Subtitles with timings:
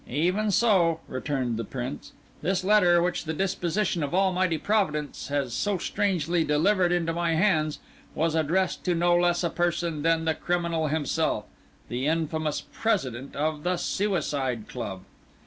[0.09, 2.13] "Even so," returned the Prince.
[2.41, 7.77] "This letter, which the disposition of Almighty Providence has so strangely delivered into my hands,
[8.15, 11.45] was addressed to no less a person than the criminal himself,
[11.87, 15.01] the infamous President of the Suicide Club.